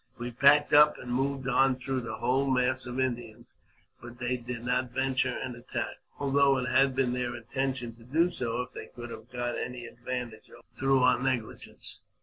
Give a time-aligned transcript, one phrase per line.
[0.17, 3.53] We packed up, and moved on through the whole mass of Indians,
[4.01, 8.31] but they did not venture an attack, although it had been their intention to do
[8.31, 12.01] so if they could have got any advantage over us through our negligence.